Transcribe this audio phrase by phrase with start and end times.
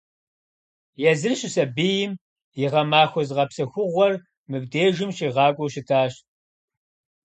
[1.09, 2.11] Езыр щысабийм
[2.63, 4.13] и гъэмахуэ зыгъэпсэхугъуэр
[4.49, 6.13] мыбдежым щигъакӀуэу щытащ.